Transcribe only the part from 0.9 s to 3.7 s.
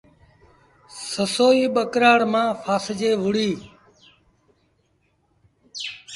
سسئيٚ ٻڪرآڙ مآݩ ڦآسجي وُهڙي۔